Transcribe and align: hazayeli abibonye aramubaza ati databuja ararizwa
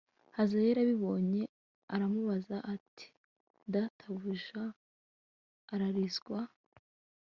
hazayeli 0.35 0.79
abibonye 0.81 1.43
aramubaza 1.93 2.57
ati 2.73 3.05
databuja 3.73 4.63
ararizwa 5.73 6.39